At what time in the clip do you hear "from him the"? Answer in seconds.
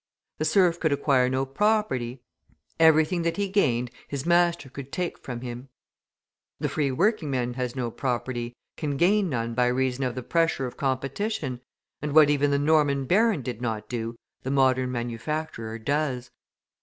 5.19-6.69